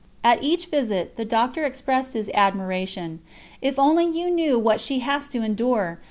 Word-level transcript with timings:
At 0.23 0.41
each 0.41 0.65
visit 0.65 1.15
the 1.15 1.25
doctor 1.25 1.63
expressed 1.63 2.13
his 2.13 2.31
admiration. 2.33 3.19
"If 3.61 3.77
only 3.77 4.07
you 4.07 4.31
knew 4.31 4.57
what 4.57 4.81
she 4.81 4.97
has 5.01 5.29
to 5.29 5.43
endure! 5.43 5.99